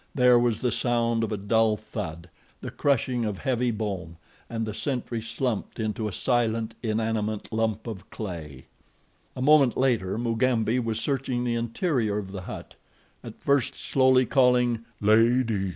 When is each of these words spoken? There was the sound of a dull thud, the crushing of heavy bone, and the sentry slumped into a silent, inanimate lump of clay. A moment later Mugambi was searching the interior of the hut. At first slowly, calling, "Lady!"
There 0.15 0.39
was 0.39 0.61
the 0.61 0.71
sound 0.71 1.23
of 1.23 1.31
a 1.31 1.37
dull 1.37 1.77
thud, 1.77 2.27
the 2.61 2.71
crushing 2.71 3.23
of 3.23 3.37
heavy 3.37 3.69
bone, 3.69 4.17
and 4.49 4.65
the 4.65 4.73
sentry 4.73 5.21
slumped 5.21 5.79
into 5.79 6.07
a 6.07 6.11
silent, 6.11 6.73
inanimate 6.81 7.53
lump 7.53 7.85
of 7.85 8.09
clay. 8.09 8.65
A 9.35 9.43
moment 9.43 9.77
later 9.77 10.17
Mugambi 10.17 10.79
was 10.79 10.99
searching 10.99 11.43
the 11.43 11.53
interior 11.53 12.17
of 12.17 12.31
the 12.31 12.41
hut. 12.41 12.73
At 13.23 13.41
first 13.41 13.75
slowly, 13.75 14.25
calling, 14.25 14.85
"Lady!" 14.99 15.69